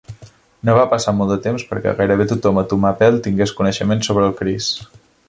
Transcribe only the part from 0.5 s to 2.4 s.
No va passar molt de temps perquè gairebé